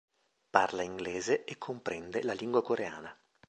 Parla 0.49 0.81
inglese 0.81 1.43
e 1.43 1.59
comprende 1.59 2.23
la 2.23 2.33
lingua 2.33 2.63
coreana. 2.63 3.15